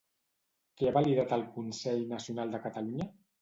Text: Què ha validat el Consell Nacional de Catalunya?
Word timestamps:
Què 0.79 0.87
ha 0.87 0.93
validat 0.95 1.35
el 1.37 1.43
Consell 1.59 2.01
Nacional 2.15 2.57
de 2.57 2.63
Catalunya? 2.65 3.09